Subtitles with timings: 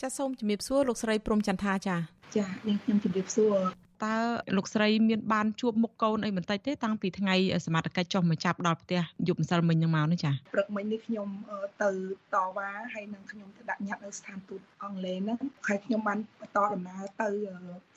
[0.00, 1.96] ចាសសូមជំរាបសួរលោកស្រីព្រំចន្ទថាចា
[2.36, 3.56] ចានាងខ្ញុំជំរាបសួរ
[4.04, 4.16] តើ
[4.56, 7.34] លោកស្រីមានបានជួបមុខកូនអីបន្តិចទេតាំងពីថ្ងៃ
[7.66, 11.28] សមត្ថកិច្ចចុះមកចាប់ដល់ផ្ទះយប់ម្សិលមិញនឹងមកនេះចាព្រឹកមិញនេះខ្ញុំ
[11.82, 11.90] ទៅ
[12.34, 17.28] តវ៉ាហើយនឹងខ្ញុំទៅដាក់ញត្តិនៅស្ថានទូតអង់គ្លេសហ្នឹងហើយខ្ញុំបានបន្តដំណើរទៅ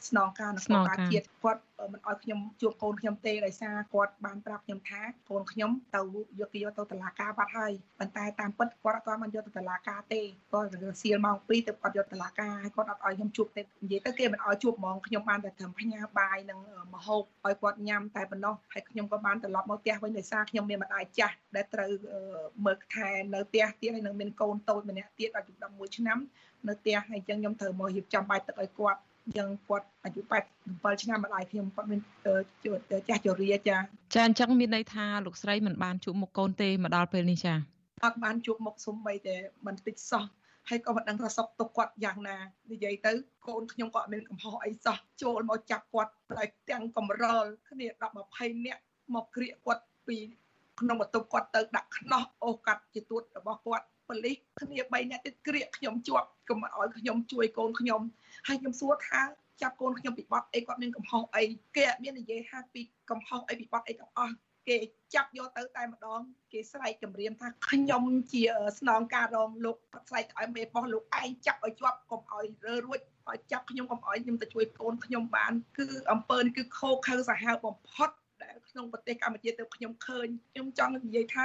[0.07, 6.01] ស្នងការនគរបាលជាតិគាត់ មិនអោយខ្ញុំជួបកូនខ្ញុំទេដោយសារគាត់បានប្រាប់ខ្ញុំថាកូនខ្ញុំទៅ
[6.39, 10.21] យកគេយកទៅតុលាការបាត់ហើយប៉ុន្តែតាមពិតគាត់អត់បានយកទៅតុលាការទេ
[10.53, 16.59] គាត់រសៀលម៉ោង2ទៅគាត់យកតុលាការហើយគាត់អត់ឲ្យខ្ញុំជួបទេនិយាយទៅគេមិនអោយជួបហ្មងខ្ញុំបានតែត្រឹមផ្ញើបាយនិង
[16.93, 21.91] មហូបឲ្យគាត់ញ៉ាំតែប៉ុណ្ណោះហើយខ្ញុំក៏បានត្រឡប់មកផ្ទះវិញដោយសារខ្ញុំមានម្ដាយចាស់ដែលត្រូវ
[22.65, 26.19] មើលថែនៅផ្ទះទៀតហើយនឹងមានកូនតូចម្នាក់ទៀតអាយុ11ឆ្នាំ
[26.67, 28.99] នៅផ្ទះហើយអញ្ចឹងខ្ញុំត្រូវមករៀបចំបាយទឹកឲ្យគាត់
[29.37, 30.21] យ៉ាងគាត់អាយុ
[30.61, 32.33] 87ឆ្នាំម្ដាយខ្ញុំគាត់មានចា
[33.15, 33.77] ស់ជរាចា
[34.15, 37.53] ចាអញ្ចឹងមានន័យថាលោកស្រីមិនបានជួបមុខកូនទេមកដល់ពេលនេះចា
[38.05, 40.23] អត់បានជួបមុខសំបីតែបន្តិចសោះ
[40.69, 42.37] ហើយក៏មិនដឹងថាសុកទុកគាត់យ៉ាងណា
[42.71, 43.11] និយាយទៅ
[43.47, 47.87] កូនខ្ញុំក៏អត់មានកំហុសអីសោះចូលមកចាប់គាត់តែទាំងកំរលគ្នា
[48.29, 48.81] 10 20នាក់
[49.15, 50.17] មកក្រៀកគាត់ពី
[50.79, 58.01] ក្នុងបន្ទប់គាត់ទៅដាក់ខ្នោះអូសកាត់ជាទួតរបស់គាត់ប៉ូលីសគ្នា3នាក់ទៀតក្រៀកខ្ញុំជាប់កុំឲ្យខ្ញុំជួយកូនខ្ញុំ
[58.47, 59.21] ហើយខ្ញុំសួរថា
[59.61, 61.43] ចាប់កូនខ្ញុំពីបត់អីគាត់មានកំហុសអី
[61.75, 64.35] គេអត់មាននិយាយថាពីកំហុសអីពីបត់អីទាំងអស់
[64.69, 64.77] គេ
[65.15, 68.43] ចាប់យកទៅតែម្ដងគេស្រែកគម្រាមថាខ្ញុំជា
[68.79, 69.77] ស្នងការរងលោក
[70.09, 72.99] ស្រែកឲ្យមេបោះលោកឯងចាប់ឲ្យជាប់កុំឲ្យរើរួច
[73.29, 78.09] ឲ្យចាប់ខ្ញុំកុំឲ្យខ្ញុំទៅជួយកូនខ្ញុំបាន គឺអំពើនេះគឺខោខើសាហាវបំផុត
[78.43, 81.43] ដែលក្នុងប្រទេសកម្ពុជាទៅខ្ញុំឃើញខ្ញុំចង់និយាយថា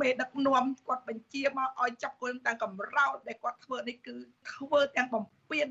[0.00, 4.16] មេដឹកនាំគាត់បញ្ជាមកឲ្យចាប់កូនតាមកំរោលដែលគាត់ធ្វើនេះគឺ
[4.52, 5.68] ធ្វើទាំងបំពេញ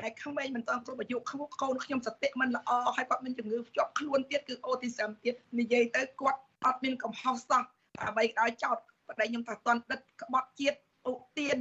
[0.00, 7.62] តែក្មេងមិនទាន់គ្រប់អាយុខ្ពស់កូនខ្ញុំសតិមិនល្អហើយគាត់មានជំងឺជាប់ខ្លួនទៀតគឺអូទីសឹមទៀតនិយាយទៅគាត់អត់មានកំហុសសោះ
[8.08, 8.76] អ្វីក៏ដោយចោត
[9.08, 10.78] ប្តីខ្ញុំថាតន់ដិតក្បត់ជាតិ
[11.10, 11.58] ឧទាន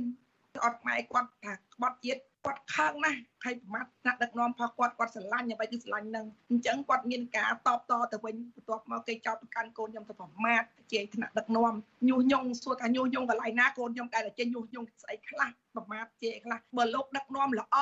[0.65, 11.73] អត់ម៉ែគាត់ថាក្បត់ជាតិ គាត់ខឹងណាស់ហើយប្រមាថថ្នាក់ដឹកនាំផងគាត់គាត់ស្រឡាញ់អ្វីគឺស្រឡាញ់នឹងអញ្ចឹងគាត់មានការតបតទៅវិញបន្ទាប់មកគេចោទប្រកាន់កូនខ្ញុំទៅប្រមាថជេរថ្នាក់ដឹកនាំ
[12.09, 17.75] ញុះញង់សួរថាញុះញង់កន្លែងណាកូនខ្ញុំដែលចេញញុះញង់ស្អីខ្លះប្រមាថជេរខ្លះបើលោកដឹកនាំល្អ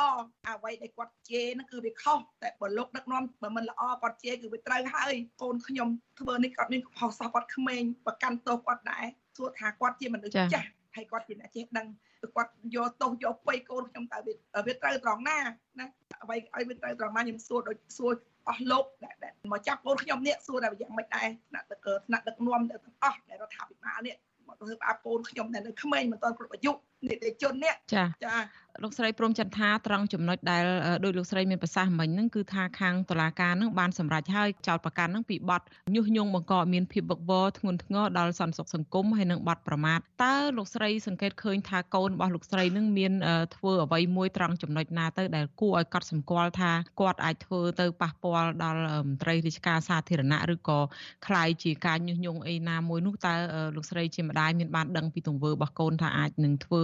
[0.50, 5.90] អ្វីដែលគាត់ជេរហ្នឹងគឺវាខុសតែបើលោកដឹកនាំបើមិនល្អគាត់ជេរគឺវាត្រូវហើយកូនខ្ញុំ
[6.20, 9.06] ធ្វើនេះគាត់មានកំហុសសោះគាត់ក្មេងប្រកាន់ទោសគាត់ដែរ
[9.38, 11.88] សួរថាគាត់ជាមនុស្សចាស់ ហើយគាត់ជាអ្នកចេះដឹង
[12.36, 15.38] គាត់យកទោសយកបៃកូនខ្ញុំតើវាត្រូវត្រង់ណា
[15.80, 15.88] ណា
[16.24, 18.14] អ្វីឲ្យវាត្រូវត្រង់ណាខ្ញុំសួរដូចសួរ
[18.50, 24.16] អស់លោកដែលមកចាប់កូនខ្ញុំនេះសួរតែយ៉ាងម៉េចដែរថ្នាក់ដឹកថ្នាក់ដឹកនាំទាំងអស់ដែលរដ្ឋាភិបាលនេះ
[24.48, 26.72] មកធ្វើបាបកូនខ្ញុំតែនៅក្មេងមិនទាន់គ្រប់អាយុ
[27.08, 28.36] នីតិជននេះចាចា
[28.83, 30.65] លោកស្រីព្រមចន្ទថាត្រង់ចំណុចដែល
[31.05, 35.63] ដោយលោកស្រីមានប្រសាសន៍មិញហ្នឹងគឺថាខាងតុលាការហ្នឹងបានសម្រេចឲ្យចោតប្រកាន់ហ្នឹងពីបទ
[35.95, 43.13] ញុះញង់បង្កឲ្យមានភាពវឹកវរធ្ងន់ធ្ងរដល់សន្តិសុខសង្គមហើយនិងបទប្រមាថតើលោកស្រីសង្កេតឃើញថាកូនរបស់លោកស្រីហ្នឹងមាន
[43.57, 46.71] ធ្វើអ្វីមួយត្រង់ចំណុចណាទៅដែលគួរឲ្យកត់សម្គាល់ថា
[47.01, 50.79] គាត់អាចធ្វើទៅប៉ះពាល់ដល់មន្ត្រីរាជការសាធារណៈឬក៏
[51.27, 53.35] คล้ายជាការញុះញង់អីណាមួយនោះតើ
[53.77, 56.83] លោកស្រីជាម្ដាយមានបានដឹងពីទង្វើរបស់កូនថាអាចនឹងធ្វើ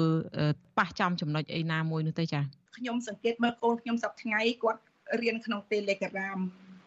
[0.79, 2.42] ប៉ះចំចំណុចអីណា មួយនោះទេចា
[2.78, 4.82] ខ្ញុំសង្កេតមើលកូនខ្ញុំសប្តាហ៍ថ្ងៃគាត់
[5.22, 6.40] រៀនក្នុង Telegram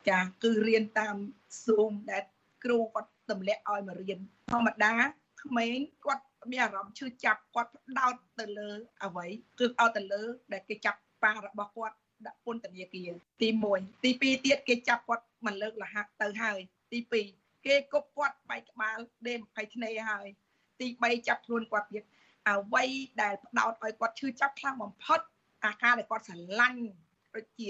[0.08, 1.16] ចាគឺរៀនតាម
[1.64, 2.24] Zoom ដែល
[2.64, 4.18] គ្រូគាត់ទម្លាក់ឲ្យមករៀន
[4.52, 4.92] ធម្មតា
[5.44, 8.70] ក្មេងគាត់មានអារម្មណ៍ឈឺចាប់គាត់ដោតទៅលើ
[9.04, 9.26] អ្វី
[9.58, 10.22] គឺឲ្យទៅលើ
[10.52, 16.58] ដែលគេចាប់ប៉ារបស់គាត់ដាក់ពន្ធនាគារទី1ទី2ទៀតគេចាប់គាត់មិនលើកលះទៅហើយ
[16.92, 16.98] ទី
[17.32, 20.26] 2គេគប់គាត់បែកក្បាលដេ20ធ្នេហើយ
[20.80, 22.04] ទី3ចាប់ខ្លួនគាត់ទៀត
[22.50, 22.84] អ្វី
[23.22, 25.20] ដែលផ្ដោតឲ្យគាត់ឈឺចាប់ខ្លាំងបំផុត
[25.64, 26.82] អាការដែលគាត់ស្រឡាញ់
[27.34, 27.68] ដូចជា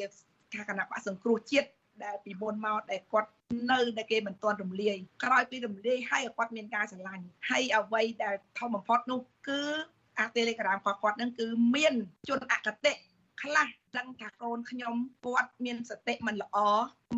[0.55, 1.69] ការគណៈបកសង្គ្រោះជាតិ
[2.05, 3.31] ដែលពីមុនមកដែលគាត់
[3.71, 9.61] នៅដែលគេមិនទាន់រំលាយក្រោយពីរំលាយហើយគាត់មានការស្រឡាញ់ហើយអ្វីដែលធំបំផុតនោះគឺ
[10.19, 11.95] អា Telegram របស់គាត់នឹងគឺមាន
[12.29, 12.93] ជនអកតេ
[13.45, 13.69] ខ្លះ
[13.99, 14.95] ដឹងថាកូនខ្ញុំ
[15.27, 16.59] គាត់មានសតិមិនល្អ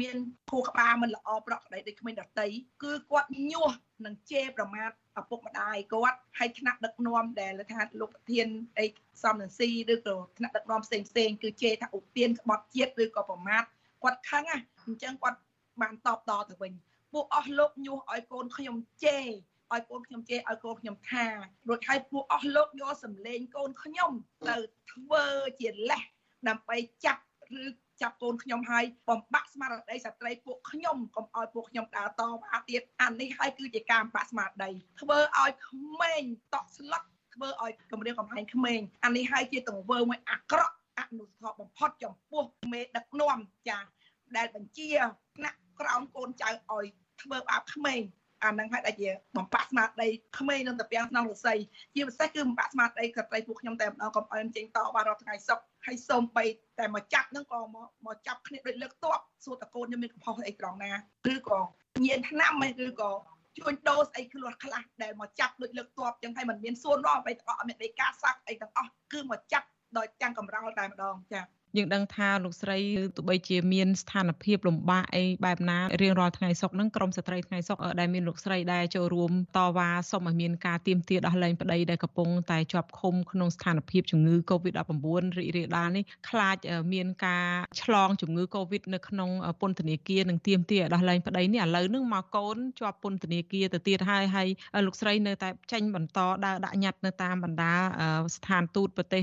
[0.01, 0.17] មាន
[0.51, 2.49] ខួរក្បាលមិនល្អប្រកក្តីដូចក្មេងដតី
[2.83, 3.69] គឺគាត់ញុះ
[4.07, 8.47] នឹងជេរប្រមាថឪពុកម្ដាយគាត់ហើយថ្នាក់ដឹកនាំដែលថាលោកប្រធាន
[8.79, 8.87] អី
[9.23, 13.63] សំនឹងស៊ីឬក៏ថ្នាក់ដឹកនាំផ្សេងផ្សេងគឺជេរថាឧទានក្បត់ជាតិឬក៏ប្រមាថ
[14.03, 14.57] គាត់ខឹងណា
[14.87, 15.39] អញ្ចឹងគាត់
[15.81, 16.73] បានតបតទៅវិញ
[17.13, 19.27] ពួកអស់លោកញុះឲ្យកូនខ្ញុំជេរ
[19.73, 21.27] ឲ្យកូនខ្ញុំជេរឲ្យកូនខ្ញុំថា
[21.69, 24.11] រួចហើយពួកអស់លោកយកសម្លេងកូនខ្ញុំ
[24.49, 24.57] ទៅ
[24.93, 25.25] ធ្វើ
[25.61, 26.03] ជាលេះ
[26.49, 27.23] ដើម្បីចាប់
[27.63, 27.65] ឬ
[28.03, 34.71] ចាប់កូនខ្ញុំហើយបំបាក់ស្មារតីស្ត្រីពួកខ្ញុំកុំឲ្យពួកខ្ញុំដើរតវ៉ាទៀតអានេះហើយគឺជាការបំបាក់ស្មារតី
[35.01, 36.23] ធ្វើឲ្យក្មេង
[36.55, 37.03] តក់ស្លុត
[37.35, 43.39] ធ្វើឲ្យគម្រាមកំហែងក្មេងអានេះហើយជាទង្វើមួយអាក្រក់អនុស្សាវបំផុតចំពោះមេដឹកនាំ
[43.69, 43.79] ចា
[44.37, 44.91] ដែលបញ្ជា
[45.37, 46.87] ថ្នាក់ក្រោមកូនចៅឲ្យ
[47.23, 48.01] ធ្វើបាបក្មេង
[48.45, 51.59] អានឹងហើយដែលជាបំផាក់ស្មារតីក្មេងនឹងតាពាំងក្នុងរស័យ
[51.95, 56.45] ជាពិសេសគឺបំផាក់ស្មារតីស្ត្រីពួកខ្ញុំតែម្ដងកុំអើមចេញតបានរាល់ថ្ងៃសុខហើយសូមបី
[56.79, 60.91] តែមកចាប់នឹងក៏មកមកចាប់គ្នាដូចលើកតបសួរតកូនខ្ញុំមានកំហុសអីត្រង់ណា
[61.33, 61.61] ឬក៏
[62.05, 62.53] ញៀនឆ្នាំ
[62.87, 63.11] ឬក៏
[63.59, 69.67] ជួញដូរស្អីខ្លួនខ្លះដែលមកចាប់ដូចលើកតបចឹងហើយมันមានសួនរាប់អីទាំងអស់អត់មានដីកាសាក់អីទាំងអស់គឺមកចាប់
[69.99, 72.79] ដោយទាំងកំរោលតែម្ដងចា៎ យើងដឹងថាលោកស្រី
[73.17, 86.57] ទោះបីជាមានស្ថានភាពលំបាកអីបែបណារៀងរាល់ថ្ងៃសុកហ្នឹងក្រមស្ត្រីថ្ងៃសុកដែលមានលោកស្រីដែលចូលរួមតវ៉ាសុំឲ្យមានការទៀមទាដោះលែងប្តីដែលកំពុងតែជាប់ឃុំក្នុងស្ថានភាពជំងឺ Covid-19 រីករាលដាលនេះខ្លាច
[86.93, 87.47] មានការ
[87.83, 89.31] ឆ្លងជំងឺ Covid នៅក្នុង
[89.61, 94.49] ពន្ធនាគារនិងទៀមទាដោះលែងប្តីនេះឥឡូវហ្នឹងមកកូនជាប់ពន្ធនាគារទៅទៀតហើយហើយ
[94.87, 97.75] លោកស្រីនៅតែចេញបន្តដើរដាក់ញត្តិនៅតាមបណ្ដា
[98.35, 99.23] ស្ថានទូតប្រទេស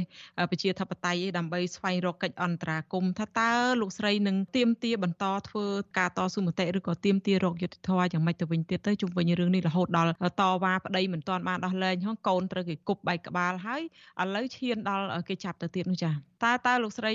[0.51, 3.51] ប្រជាធិបតេយ្យដើម្បីស្វែងរកកិច្ចអន្តរាគមន៍ថាតើ
[3.81, 5.65] លោកស្រីនឹងទៀមទាបន្តធ្វើ
[5.97, 13.81] ការតស៊ូមតិឬក៏ទៀមទារកយុត្តិធម៌យ៉ាងម៉េចទៅវិញទៀតទៅជុំវិញរឿងនេះរហូតដល់តវ៉ាប្តីមិនទាន់បានដោះលែងហងកូនត្រូវគេគប់បែកក្បាលហើយ
[14.21, 17.11] ឥឡូវឈានដល់គេចាប់ទៅទៀតនោះចាតើតើលោកស្រី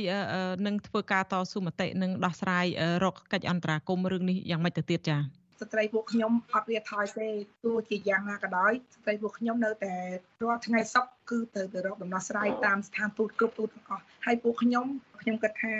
[0.66, 2.66] នឹងធ្វើការតស៊ូមតិនឹងដោះស្រាយ
[3.04, 5.18] រកកិច្ចអន្តរាគមន៍រឿងនេះយ៉ាងម៉េចទៅទៀតចា
[5.60, 7.28] ស្ត្រីពួកខ្ញុំអត់វាថយទេ
[7.64, 9.94] ទោះជាយ៉ាងណាក៏ដោយស្ត្រីពួកខ្ញុំនៅតែ
[10.42, 14.86] រាល់ថ្ងៃសុខគឺទៅទៅរកដំណោះស្រាយតាមស្ថានទូតគ្រប់ទូតទាំងអស់ហើយពួកខ្ញុំ
[15.20, 15.74] ខ្ញុំគិតថា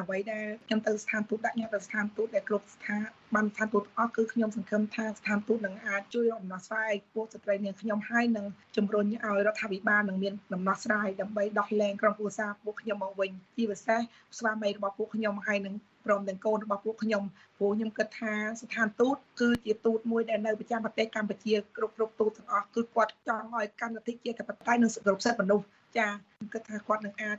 [0.04, 2.96] ្វីដែលខ្ញុំទៅស្ថានទូតដាក់ញត្តិទៅស្ថានទូតដែលគ្រប់ស្ថា
[3.34, 8.46] ប័នស្ថានទូតអស់គឺខ្ញុំសង្ឃឹមថាស្ថានទូតនឹងអាចជួយរកដំណោះស្រាយពួកស្ត្រីនាងខ្ញុំហើយនឹង
[8.76, 14.00] ជំរុញឲ្យរដ្ឋាភិបាលនឹងមានដំណោះស្រាយដើម្បីដោះលែងក្រុមគ្រួសារពួកខ្ញុំមកវិញជាពិសេស
[14.38, 15.74] ស្វាមីរបស់ពួកខ្ញុំហើយនឹង
[16.06, 17.22] ព្រមទាំងកូនរបស់ពួកខ្ញុំ
[17.58, 25.66] ព្រោះខ្ញុំគិតថាស្ថានទូតគឺជាទូតមួយដែលនៅប្រចាំប្រទេសកម្ពុជាគ្រប់គ្រប់ទូតទាំងអស់គឺគាត់ចង់ឲ្យកម្មវិធីជាធិបតេយ្យនិងសិទ្ធិសិទ្ធិមនុស្ស
[25.98, 27.36] ចាខ្ញុំគិតថាគាត់នឹងអាច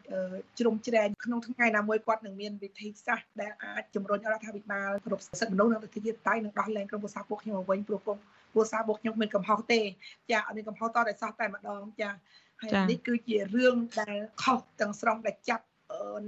[0.60, 8.18] ជ្រុំជ្រែងក្នុងថ្ងៃណាមួយគាត់នឹងមានវិធីសាស្ត្រដែលអាចជំរុញរដ្ឋាភិបាលគ្រប់សិទ្ធិមនុស្សនិងវិធីជាតិតៃនឹងដោះលែងក្រុមប្រសាពួកខ្ញុំមកវិញព្រោះពួក
[8.54, 9.81] គ្រួសារពួកខ្ញុំមានកំហុសទេ
[10.31, 12.10] ចាអត់មានកំហុសតតែសោះតែម្ដងចា
[12.62, 15.65] ហើយនេះគឺជារឿងដែលខុសទាំងស្រុងដែលចាប់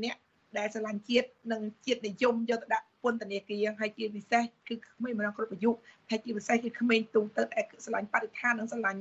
[0.04, 0.16] អ្នក
[0.58, 5.72] ដែលស្រឡាញ់ជាតិនិងជាតិនិយមយកទៅដាក់ពន្ធនាគារហើយជាពិសេសគឺក្មេងម្ដងគ្រប់អាយុ
[6.10, 9.00] ហើយជាពិសេសគឺក្មេងទូទៅដែលស្រឡាញ់បរិស្ថាននិងស្រឡាញ់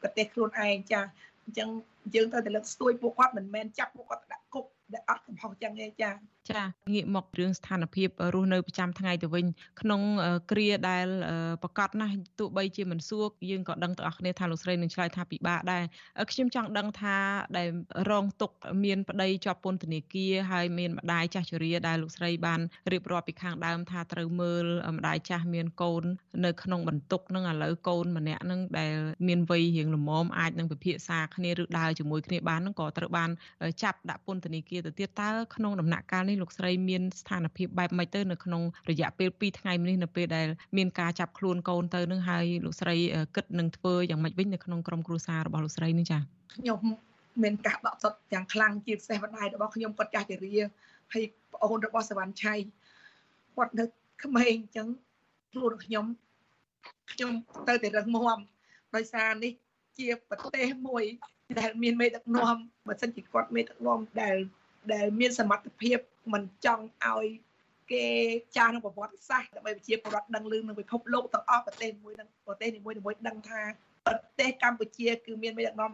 [0.00, 1.00] ប្រទេសខ្លួនឯងចា
[1.44, 1.68] អញ្ចឹង
[2.14, 6.10] យើងត្រូវតែលើកស្ទួយពួកគាត់មិនមែនចាប់ពួកគាត់ដាក់គុក ដែលអត់កំហុសចឹងទេចា
[6.50, 6.62] ចា
[6.92, 9.46] ងាកមករឿងស្ថានភាពរស់នៅប្រចាំថ្ងៃទៅវិញ
[9.80, 10.00] ក្នុង
[10.50, 11.06] គ្រាដែល
[11.62, 15.82] ប្រកាសណាស់ទោះបីជាមិនសួរយើងក៏ដឹងទាំងអស់គ្នាថាលោកស្រីនឹងឆ្លើយថាពិបាកដែរ
[16.32, 17.16] ខ្ញុំចង់ដឹងថា
[17.56, 17.68] ដែល
[18.10, 18.50] រងទុក
[18.84, 22.60] មានប្តីជាប់ពន្ធនាគារហើយមានម្ដាយចាស់ជរាដែលលោកស្រីបាន
[22.92, 24.66] រៀបរាប់ពីខាងដើមថាត្រូវមើល
[24.96, 26.04] ម្ដាយចាស់មានកូន
[26.44, 28.94] នៅក្នុងបន្ទុកនឹងឥឡូវកូនម្នាក់នឹងដែល
[29.28, 33.30] មានវ័យរៀងល្មមអាចនឹងពិភាក្សាគ្នាឬដើរជាមួយគ្នាបាននឹងក៏ត្រូវបាន
[33.82, 40.46] ចាប់ដាក់ពន្ធនាគារទៅទៀតតើក្នុងដំណាក់កាលនេះលោកស្រីមានស្ថានភាពបែបម៉េចទៅនៅក្នុងរយៈពេល2ថ្ងៃនេះនៅពេលដែល
[40.76, 42.96] មានការចាប់ខ្លួនកូនទៅនឹងហើយលោកស្រី
[43.34, 46.20] គិតនឹងធ្វើយ៉ាងម៉េចវិញនៅក្នុងក្រុមគ្រួសាររបស់លោកស្រីនេះចា៎
[46.54, 46.80] ខ្ញុំ
[47.42, 50.56] មានការដកសុតយ៉ាងខ្លាំងជាពិសេសម្ដាយរបស់ខ្ញុំគាត់ចាស់ជរា
[51.12, 52.54] ហើយប្អូនរបស់សវណ្ណឆៃ
[53.56, 53.84] គាត់នៅ
[54.24, 54.88] ក្មេងអញ្ចឹង
[55.52, 56.06] ខ្លួនខ្ញុំ
[57.12, 57.32] ខ្ញុំ
[57.68, 58.38] ទៅតែរឹងមាំ
[58.94, 59.52] ដោយសារនេះ
[59.98, 61.04] ជាប្រទេសមួយ
[61.60, 62.56] ដែលមានមេដឹកនាំ
[62.86, 64.36] បើសិនជាគាត់មេដឹកនាំដែល
[64.92, 65.98] ដែលមានសមត្ថភាព
[66.32, 67.26] មិនចង់ឲ្យ
[67.92, 68.06] គេ
[68.56, 72.96] ចាស់ក្នុងប្រវត្តិសាស្ត្រដើម្បីប្រជាពលរដ្ឋដឹងលឺនៅពិភពលោកទាំងអស់ប្រទេសមួយនឹងប្រទេសនីមួយៗ
[73.28, 73.62] ដឹងថា
[74.06, 75.92] ប្រទេសកម្ពុជាគឺមានមេដឹកនាំ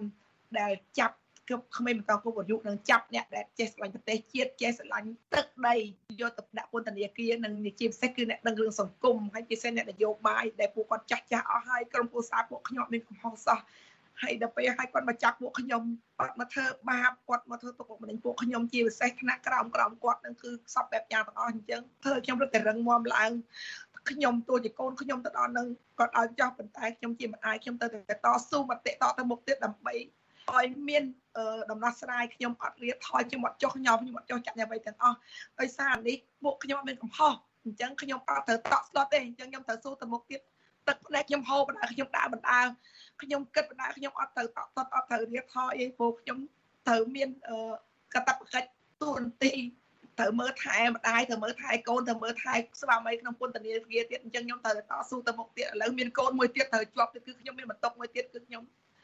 [0.61, 1.17] ដែលចាប់
[1.49, 5.77] គ្រប់ក្មេងបន្តគ្រប់អាយុនឹងចាប់អ្នកដែលចេះស្រឡាញ់ប្រទេសជាតិចេះស្រឡាញ់ទឹកដី
[6.21, 13.59] យកទៅដាក់ពន្ធនាគារនិងជាពិសេសគឺអ្នកដឹងរឿងសង្គមហើយពិសេសអ្នកនយោបាយដែលពួកគាត់ចាស់ចាស់អស់ហើយក្រុមគ្រួសារពួកខ្ញុំមានកំហុសសោះ
[14.23, 15.83] ហើយដល់ពេលឲ្យគាត់មកចាប់ពួកខ្ញុំ
[16.19, 23.31] គាត់មកធ្វើបាបគាត់មកធ្វើទុកបុកម្នេញពួកខ្ញុំជាពិសេសថ្នាក់ក្រោមក្រោមគាត់នឹងគឺសពបែបយ៉ាងទាំងអស់អញ្ចឹងធ្វើខ្ញុំរត់តែរឹងមាំឡើង
[24.11, 25.67] ខ្ញុំតួជាកូនខ្ញុំទៅដល់នឹង
[25.99, 29.95] គាត់ឲ្យចោះប៉ុន្តែខ្ញុំជាមិនអាយខ្ញុំទៅតែតស៊ូមតិតទៅមុខទៀតដើម្បី
[30.57, 31.05] ឲ្យមាន
[31.71, 35.17] ដំណោះស្រាយខ្ញុំអត់រៀបថយខ្ញុំអត់ចុះញោមខ្ញុំអត់ចុះចាក់អ្វីទាំងអស់
[35.61, 37.35] ដោយសារនេះពួកខ្ញុំមានកំហុស
[37.65, 40.41] អញ្ចឹងខ្ញុំអត់ត្រូវតក់ស្លុតទេអញ្ចឹងខ្ញុំត្រូវស៊ូទៅមុខទៀត
[40.89, 42.61] ទឹកផ្លែខ្ញុំហូបបណ្ដាខ្ញុំដើរបណ្ដា
[43.23, 46.39] ខ្ញុំគិតបណ្ដាខ្ញុំអត់ទៅតក់តត់អត់ត្រូវរៀបថយអីព្រោះខ្ញុំ
[46.89, 47.29] ត្រូវមាន
[48.15, 48.69] កតបកិច្ច
[49.03, 49.53] ទូរនទី
[50.19, 58.63] ត្រូវមើលថែម្ដាយត្រូវមើលថែកូនត្រូវមើលថែស្វាមីក្នុងពន្ធនាគារទៀតអញ្ចឹងខ្ញុំត្រូវតស៊ូទៅមុខទៀតឥឡូវមានកូនមួយទៀតត្រូវជាប់ទៀតគឺខ្ញុំមានបន្ទុកមួយទៀតគឺខ្ញុំ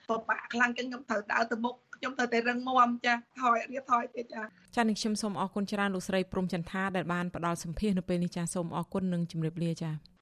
[0.08, 4.42] ពិបាកខ្លាំងចឹងខ្ញុំត្រូវដើរទៅមុខខ្ញុំត្រូវតែរឹងមាំចាថយរៀបថយទៀតចា
[4.76, 9.90] ចានឹងខ្ញុំសូមអរគុណច្រើនលោកស្រីព្រំចន្ទថាដែលបានផ្ដល់សម្ភារនៅពេលនេះចាសូមអរគុណនិងជម្រាបលាចា